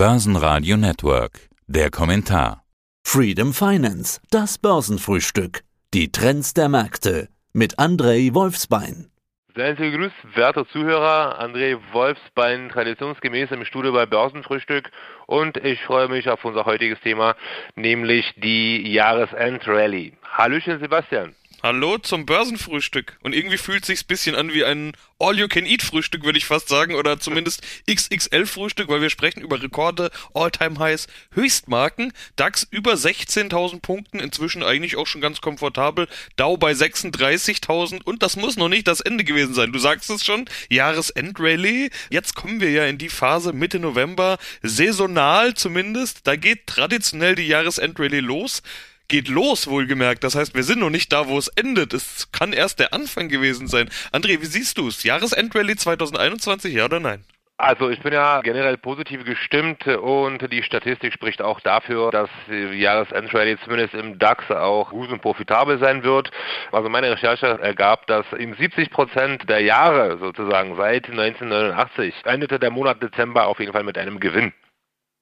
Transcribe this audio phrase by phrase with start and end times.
[0.00, 1.50] Börsenradio Network.
[1.66, 2.62] Der Kommentar.
[3.06, 5.60] Freedom Finance, das Börsenfrühstück.
[5.92, 9.10] Die Trends der Märkte mit Andrei Wolfsbein.
[9.54, 11.38] Seien Sie gegrüßt, werte Zuhörer.
[11.38, 14.90] André Wolfsbein, traditionsgemäß im Studio bei Börsenfrühstück.
[15.26, 17.36] Und ich freue mich auf unser heutiges Thema,
[17.74, 20.14] nämlich die Jahresend-Rally.
[20.24, 21.34] Hallöchen, Sebastian.
[21.62, 23.18] Hallo zum Börsenfrühstück.
[23.22, 27.60] Und irgendwie fühlt sich's bisschen an wie ein All-You-Can-Eat-Frühstück, würde ich fast sagen, oder zumindest
[27.86, 35.06] XXL-Frühstück, weil wir sprechen über Rekorde, All-Time-Highs, Höchstmarken, DAX über 16.000 Punkten, inzwischen eigentlich auch
[35.06, 39.70] schon ganz komfortabel, Dow bei 36.000 und das muss noch nicht das Ende gewesen sein.
[39.70, 41.90] Du sagst es schon, Jahresend-Rallye.
[42.08, 46.26] Jetzt kommen wir ja in die Phase Mitte November, saisonal zumindest.
[46.26, 48.62] Da geht traditionell die Jahresend-Rallye los
[49.10, 50.24] geht los, wohlgemerkt.
[50.24, 51.92] Das heißt, wir sind noch nicht da, wo es endet.
[51.92, 53.90] Es kann erst der Anfang gewesen sein.
[54.12, 55.02] André, wie siehst du es?
[55.02, 57.24] Jahresendrallye 2021, ja oder nein?
[57.58, 62.78] Also ich bin ja generell positiv gestimmt und die Statistik spricht auch dafür, dass die
[62.78, 66.30] Jahresendrallye zumindest im DAX auch gut und profitabel sein wird.
[66.72, 72.70] Also meine Recherche ergab, dass in 70 Prozent der Jahre sozusagen seit 1989 endete der
[72.70, 74.54] Monat Dezember auf jeden Fall mit einem Gewinn.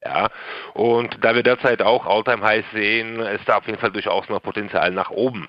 [0.09, 0.31] Ja,
[0.73, 4.41] und da wir derzeit auch Alltime Highs sehen, ist da auf jeden Fall durchaus noch
[4.41, 5.49] Potenzial nach oben.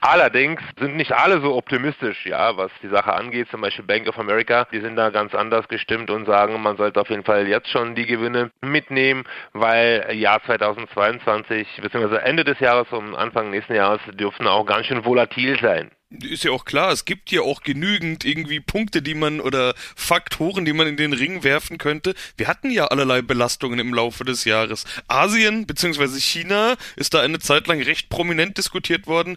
[0.00, 3.48] Allerdings sind nicht alle so optimistisch, ja, was die Sache angeht.
[3.50, 7.00] Zum Beispiel Bank of America, die sind da ganz anders gestimmt und sagen, man sollte
[7.00, 12.16] auf jeden Fall jetzt schon die Gewinne mitnehmen, weil Jahr 2022 bzw.
[12.16, 16.50] Ende des Jahres und Anfang nächsten Jahres dürften auch ganz schön volatil sein ist ja
[16.50, 20.88] auch klar, es gibt ja auch genügend irgendwie Punkte, die man oder Faktoren, die man
[20.88, 22.14] in den Ring werfen könnte.
[22.36, 24.84] Wir hatten ja allerlei Belastungen im Laufe des Jahres.
[25.06, 26.18] Asien bzw.
[26.18, 29.36] China ist da eine Zeit lang recht prominent diskutiert worden.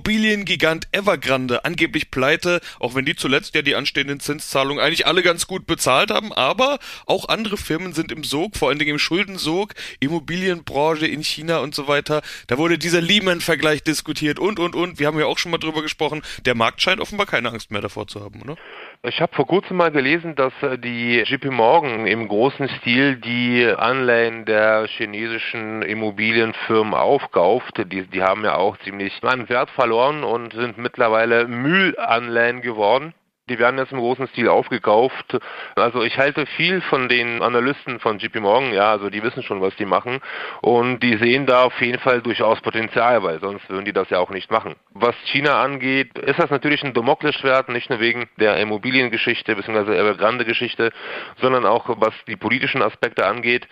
[0.00, 5.46] Immobiliengigant Evergrande, angeblich pleite, auch wenn die zuletzt ja die anstehenden Zinszahlungen eigentlich alle ganz
[5.46, 9.74] gut bezahlt haben, aber auch andere Firmen sind im Sog, vor allen Dingen im Schuldensog,
[10.00, 12.22] Immobilienbranche in China und so weiter.
[12.46, 14.98] Da wurde dieser Lehman-Vergleich diskutiert und und und.
[14.98, 16.22] Wir haben ja auch schon mal drüber gesprochen.
[16.46, 18.56] Der Markt scheint offenbar keine Angst mehr davor zu haben, oder?
[19.02, 23.66] Ich habe vor kurzem mal gelesen, dass äh, die JP Morgan im großen Stil die
[23.66, 27.78] Anleihen der chinesischen Immobilienfirmen aufkauft.
[27.90, 33.14] Die, die haben ja auch ziemlich an Wert verloren und sind mittlerweile Müllanleihen geworden
[33.50, 35.38] die werden jetzt im großen Stil aufgekauft.
[35.76, 39.60] Also ich halte viel von den Analysten von JP Morgan, ja, also die wissen schon,
[39.60, 40.20] was die machen
[40.62, 44.18] und die sehen da auf jeden Fall durchaus Potenzial, weil sonst würden die das ja
[44.18, 44.76] auch nicht machen.
[44.94, 49.96] Was China angeht, ist das natürlich ein Damoklesschwert, nicht nur wegen der Immobiliengeschichte bzw.
[49.96, 50.92] Evergrande-Geschichte,
[51.40, 53.66] sondern auch was die politischen Aspekte angeht.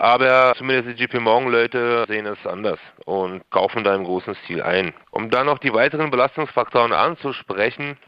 [0.00, 4.62] Aber zumindest die JP Morgan Leute sehen es anders und kaufen da im großen Stil
[4.62, 4.94] ein.
[5.10, 7.98] Um dann noch die weiteren Belastungsfaktoren anzusprechen,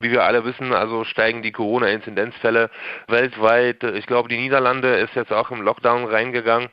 [0.00, 2.70] wie wir alle wissen, also steigen die Corona-Inzidenzfälle
[3.08, 3.82] weltweit.
[3.82, 6.68] Ich glaube, die Niederlande ist jetzt auch im Lockdown reingegangen.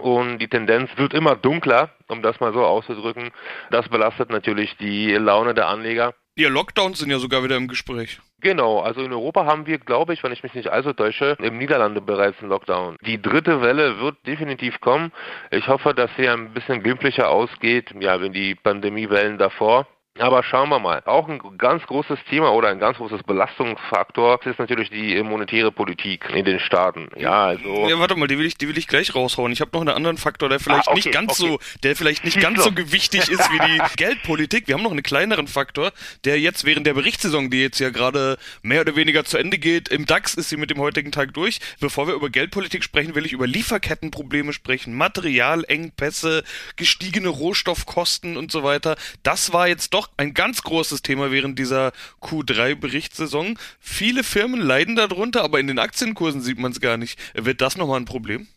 [0.00, 3.30] Und die Tendenz wird immer dunkler, um das mal so auszudrücken.
[3.70, 6.12] Das belastet natürlich die Laune der Anleger.
[6.38, 8.20] Ja, Lockdowns sind ja sogar wieder im Gespräch.
[8.42, 11.56] Genau, also in Europa haben wir, glaube ich, wenn ich mich nicht allzu täusche, im
[11.56, 12.96] Niederlande bereits einen Lockdown.
[13.00, 15.12] Die dritte Welle wird definitiv kommen.
[15.50, 19.86] Ich hoffe, dass sie ein bisschen glimpflicher ausgeht, ja, wenn die Pandemiewellen davor.
[20.18, 21.02] Aber schauen wir mal.
[21.04, 26.28] Auch ein ganz großes Thema oder ein ganz großes Belastungsfaktor ist natürlich die monetäre Politik
[26.34, 27.08] in den Staaten.
[27.16, 27.88] Ja, also.
[27.88, 29.52] Ja, warte mal, die will ich, die will ich gleich raushauen.
[29.52, 31.50] Ich habe noch einen anderen Faktor, der vielleicht ah, okay, nicht ganz okay.
[31.50, 34.68] so, der vielleicht nicht ganz so gewichtig ist wie die Geldpolitik.
[34.68, 35.92] Wir haben noch einen kleineren Faktor,
[36.24, 39.88] der jetzt während der Berichtssaison, die jetzt ja gerade mehr oder weniger zu Ende geht,
[39.88, 41.58] im DAX ist sie mit dem heutigen Tag durch.
[41.80, 46.44] Bevor wir über Geldpolitik sprechen, will ich über Lieferkettenprobleme sprechen, Materialengpässe,
[46.76, 48.96] gestiegene Rohstoffkosten und so weiter.
[49.22, 53.58] Das war jetzt doch ein ganz großes Thema während dieser Q3-Berichtssaison.
[53.80, 57.18] Viele Firmen leiden darunter, aber in den Aktienkursen sieht man es gar nicht.
[57.34, 58.48] Wird das nochmal ein Problem?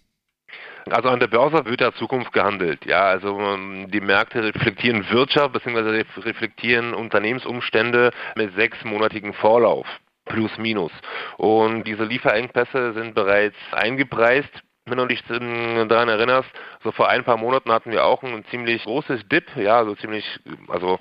[0.89, 2.85] Also an der Börse wird ja Zukunft gehandelt.
[2.85, 6.03] Ja, also ähm, die Märkte reflektieren Wirtschaft bzw.
[6.21, 9.85] reflektieren Unternehmensumstände mit sechsmonatigen Vorlauf
[10.25, 10.91] plus minus.
[11.37, 14.51] Und diese Lieferengpässe sind bereits eingepreist
[14.89, 16.49] wenn du dich daran erinnerst,
[16.83, 20.25] so vor ein paar Monaten hatten wir auch ein ziemlich großes Dip, ja, so ziemlich,
[20.67, 20.99] also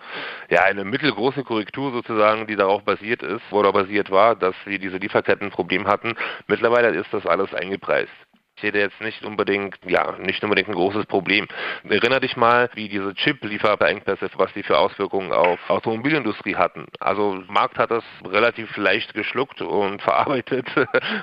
[0.50, 4.98] ja, eine mittelgroße Korrektur sozusagen, die darauf basiert ist, oder basiert war, dass wir diese
[4.98, 6.14] Lieferkettenproblem hatten.
[6.46, 8.27] Mittlerweile ist das alles eingepreist
[8.60, 11.46] sehe da jetzt nicht unbedingt, ja, nicht unbedingt ein großes Problem.
[11.88, 16.86] Erinner dich mal, wie diese Chip-Lieferengpässe, was die für Auswirkungen auf Automobilindustrie hatten.
[17.00, 20.66] Also Markt hat das relativ leicht geschluckt und verarbeitet,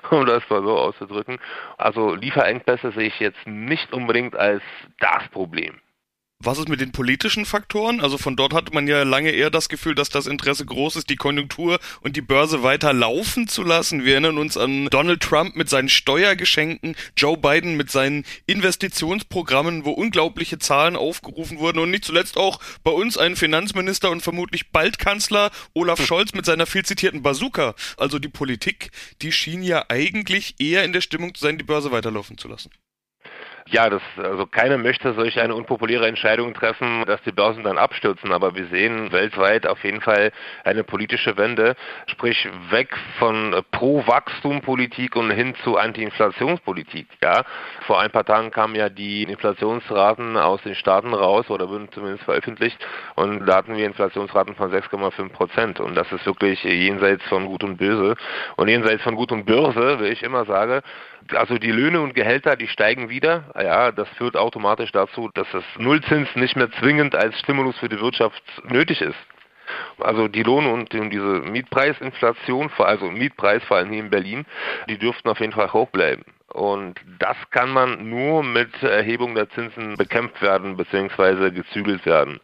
[0.09, 1.37] um das mal so auszudrücken.
[1.77, 4.63] Also Lieferengpässe sehe ich jetzt nicht unbedingt als
[4.99, 5.79] das Problem.
[6.45, 7.99] Was ist mit den politischen Faktoren?
[7.99, 11.09] Also von dort hatte man ja lange eher das Gefühl, dass das Interesse groß ist,
[11.09, 14.05] die Konjunktur und die Börse weiter laufen zu lassen.
[14.05, 19.91] Wir erinnern uns an Donald Trump mit seinen Steuergeschenken, Joe Biden mit seinen Investitionsprogrammen, wo
[19.91, 24.99] unglaubliche Zahlen aufgerufen wurden und nicht zuletzt auch bei uns ein Finanzminister und vermutlich bald
[24.99, 26.05] Kanzler Olaf hm.
[26.05, 27.73] Scholz mit seiner viel zitierten Bazooka.
[27.97, 28.91] Also die Politik,
[29.23, 32.69] die schien ja eigentlich eher in der Stimmung zu sein, die Börse weiterlaufen zu lassen.
[33.71, 38.31] Ja, das, also keiner möchte solch eine unpopuläre Entscheidung treffen, dass die Börsen dann abstürzen,
[38.31, 40.31] aber wir sehen weltweit auf jeden Fall
[40.63, 41.75] eine politische Wende,
[42.05, 47.07] sprich weg von Pro-Wachstum-Politik und hin zu Anti-Inflationspolitik.
[47.23, 47.43] Ja,
[47.87, 52.23] vor ein paar Tagen kamen ja die Inflationsraten aus den Staaten raus oder wurden zumindest
[52.25, 52.77] veröffentlicht
[53.15, 57.63] und da hatten wir Inflationsraten von 6,5 Prozent und das ist wirklich jenseits von Gut
[57.63, 58.15] und Böse
[58.57, 60.83] und jenseits von Gut und Börse, wie ich immer sage,
[61.33, 63.45] also die Löhne und Gehälter, die steigen wieder.
[63.57, 67.99] Ja, das führt automatisch dazu, dass das Nullzins nicht mehr zwingend als Stimulus für die
[67.99, 69.15] Wirtschaft nötig ist.
[69.99, 74.45] Also die Lohn- und diese Mietpreisinflation, also Mietpreis vor allem hier in Berlin,
[74.89, 76.23] die dürften auf jeden Fall hoch bleiben.
[76.49, 81.51] Und das kann man nur mit Erhebung der Zinsen bekämpft werden bzw.
[81.51, 82.39] gezügelt werden.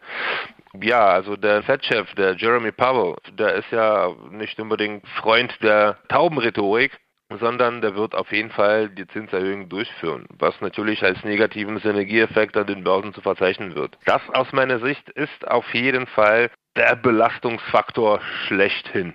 [0.82, 6.98] Ja, also der Fed-Chef, der Jeremy Powell, der ist ja nicht unbedingt Freund der Taubenrhetorik,
[7.40, 12.68] sondern der wird auf jeden Fall die Zinserhöhung durchführen, was natürlich als negativen Synergieeffekt an
[12.68, 13.98] den Börsen zu verzeichnen wird.
[14.06, 19.14] Das aus meiner Sicht ist auf jeden Fall der Belastungsfaktor schlechthin.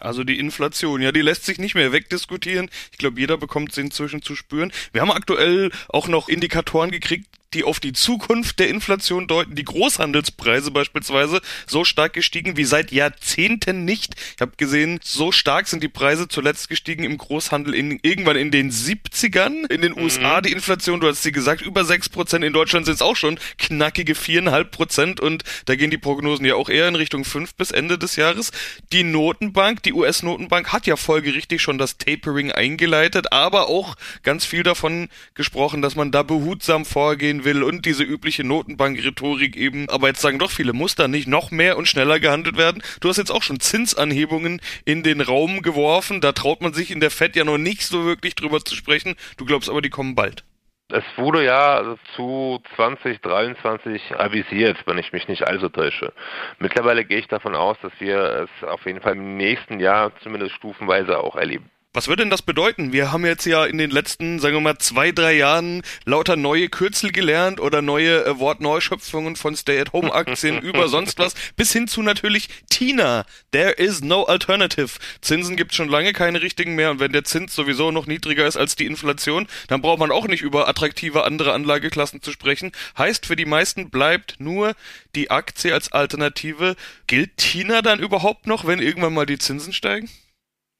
[0.00, 2.68] Also die Inflation, ja, die lässt sich nicht mehr wegdiskutieren.
[2.92, 4.72] Ich glaube, jeder bekommt sie inzwischen zu spüren.
[4.92, 9.54] Wir haben aktuell auch noch Indikatoren gekriegt, die auf die Zukunft der Inflation deuten.
[9.54, 14.14] Die Großhandelspreise beispielsweise so stark gestiegen wie seit Jahrzehnten nicht.
[14.34, 18.50] Ich habe gesehen, so stark sind die Preise zuletzt gestiegen im Großhandel in, irgendwann in
[18.50, 19.70] den 70ern.
[19.70, 20.42] In den USA mhm.
[20.44, 22.44] die Inflation, du hast sie gesagt, über 6 Prozent.
[22.44, 26.56] In Deutschland sind es auch schon knackige 4,5 Prozent und da gehen die Prognosen ja
[26.56, 28.50] auch eher in Richtung 5 bis Ende des Jahres.
[28.92, 34.62] Die Notenbank, die US-Notenbank hat ja folgerichtig schon das Tapering eingeleitet, aber auch ganz viel
[34.62, 39.88] davon gesprochen, dass man da behutsam vorgehen will und diese übliche Notenbank-Rhetorik eben.
[39.88, 42.82] Aber jetzt sagen doch viele, muss da nicht noch mehr und schneller gehandelt werden?
[43.00, 46.20] Du hast jetzt auch schon Zinsanhebungen in den Raum geworfen.
[46.20, 49.14] Da traut man sich in der FED ja noch nicht so wirklich drüber zu sprechen.
[49.36, 50.44] Du glaubst aber, die kommen bald.
[50.90, 56.12] Es wurde ja zu 2023 avisiert, wenn ich mich nicht allzu täusche.
[56.58, 60.54] Mittlerweile gehe ich davon aus, dass wir es auf jeden Fall im nächsten Jahr zumindest
[60.56, 61.70] stufenweise auch erleben.
[61.94, 62.92] Was würde denn das bedeuten?
[62.92, 66.68] Wir haben jetzt ja in den letzten, sagen wir mal, zwei, drei Jahren lauter neue
[66.68, 72.48] Kürzel gelernt oder neue äh, Wortneuschöpfungen von Stay-at-Home-Aktien über sonst was, bis hin zu natürlich
[72.68, 73.24] Tina.
[73.52, 74.90] There is no alternative.
[75.20, 78.56] Zinsen gibt schon lange keine richtigen mehr und wenn der Zins sowieso noch niedriger ist
[78.56, 82.72] als die Inflation, dann braucht man auch nicht über attraktive andere Anlageklassen zu sprechen.
[82.98, 84.74] Heißt, für die meisten bleibt nur
[85.14, 86.74] die Aktie als Alternative.
[87.06, 90.10] Gilt Tina dann überhaupt noch, wenn irgendwann mal die Zinsen steigen?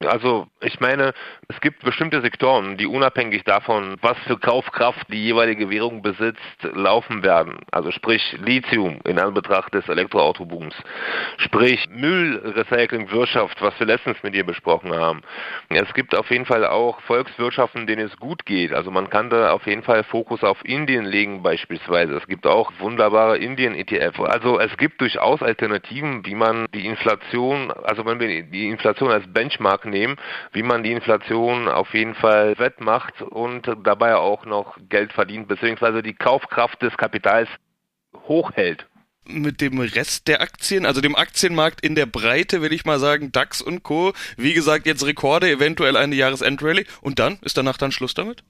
[0.03, 1.13] Also ich meine,
[1.47, 6.41] es gibt bestimmte Sektoren, die unabhängig davon, was für Kaufkraft die jeweilige Währung besitzt,
[6.73, 7.59] laufen werden.
[7.71, 10.75] Also sprich Lithium in Anbetracht des Elektroautobooms,
[11.37, 15.21] sprich Müllrecycling-Wirtschaft, was wir letztens mit dir besprochen haben.
[15.69, 18.73] Es gibt auf jeden Fall auch Volkswirtschaften, denen es gut geht.
[18.73, 22.17] Also man kann da auf jeden Fall Fokus auf Indien legen beispielsweise.
[22.17, 24.19] Es gibt auch wunderbare Indien-ETF.
[24.19, 29.25] Also es gibt durchaus Alternativen, wie man die Inflation, also wenn wir die Inflation als
[29.31, 30.17] Benchmark nehmen,
[30.51, 36.03] wie man die Inflation auf jeden Fall wettmacht und dabei auch noch Geld verdient, beziehungsweise
[36.03, 37.49] die Kaufkraft des Kapitals
[38.27, 38.87] hochhält
[39.27, 43.31] mit dem Rest der Aktien, also dem Aktienmarkt in der Breite, will ich mal sagen,
[43.31, 44.13] DAX und Co.
[44.37, 48.43] Wie gesagt, jetzt Rekorde, eventuell eine Jahresendrallye und dann ist danach dann Schluss damit?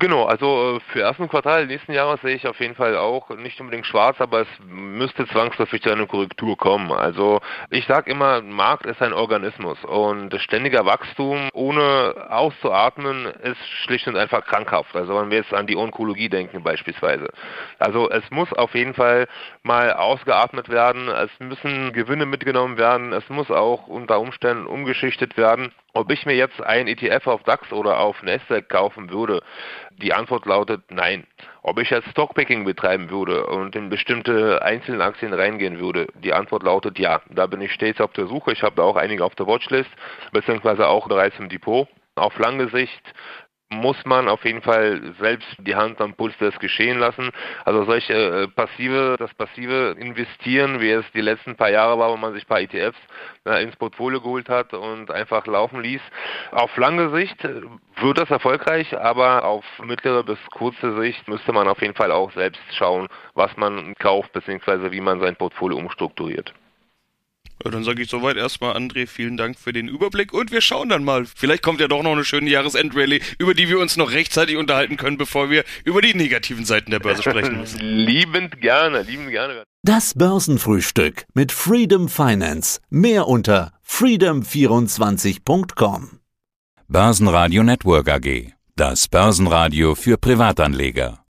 [0.00, 3.60] Genau, also äh, für ersten Quartal nächsten Jahres sehe ich auf jeden Fall auch nicht
[3.60, 6.90] unbedingt schwarz, aber es müsste zwangsläufig zu einer Korrektur kommen.
[6.90, 14.08] Also ich sage immer, Markt ist ein Organismus und ständiger Wachstum ohne auszuatmen ist schlicht
[14.08, 14.96] und einfach krankhaft.
[14.96, 17.28] Also wenn wir jetzt an die Onkologie denken beispielsweise.
[17.78, 19.28] Also es muss auf jeden Fall
[19.64, 25.72] mal ausgeatmet werden, es müssen Gewinne mitgenommen werden, es muss auch unter Umständen umgeschichtet werden.
[25.92, 29.42] Ob ich mir jetzt ein ETF auf DAX oder auf Nasdaq kaufen würde,
[29.90, 31.26] die Antwort lautet nein.
[31.62, 36.62] Ob ich jetzt Stockpicking betreiben würde und in bestimmte einzelne Aktien reingehen würde, die Antwort
[36.62, 37.20] lautet ja.
[37.28, 38.52] Da bin ich stets auf der Suche.
[38.52, 39.90] Ich habe da auch einige auf der Watchlist,
[40.32, 41.88] beziehungsweise auch bereits im Depot.
[42.14, 43.02] Auf lange Sicht
[43.72, 47.30] muss man auf jeden Fall selbst die Hand am Puls des Geschehen lassen.
[47.64, 52.16] Also solche äh, passive, das passive Investieren, wie es die letzten paar Jahre war, wo
[52.16, 52.98] man sich ein paar ETFs
[53.46, 56.02] äh, ins Portfolio geholt hat und einfach laufen ließ.
[56.50, 57.62] Auf lange Sicht äh,
[58.00, 62.32] wird das erfolgreich, aber auf mittlere bis kurze Sicht müsste man auf jeden Fall auch
[62.32, 64.90] selbst schauen, was man kauft bzw.
[64.90, 66.52] wie man sein Portfolio umstrukturiert.
[67.64, 70.88] Ja, dann sage ich soweit erstmal, André, vielen Dank für den Überblick und wir schauen
[70.88, 71.26] dann mal.
[71.26, 74.96] Vielleicht kommt ja doch noch eine schöne Jahresendrallye, über die wir uns noch rechtzeitig unterhalten
[74.96, 77.80] können, bevor wir über die negativen Seiten der Börse sprechen müssen.
[77.80, 79.64] liebend gerne, liebend gerne.
[79.82, 82.80] Das Börsenfrühstück mit Freedom Finance.
[82.88, 86.20] Mehr unter freedom24.com.
[86.88, 88.52] Börsenradio Network AG.
[88.76, 91.18] Das Börsenradio für Privatanleger.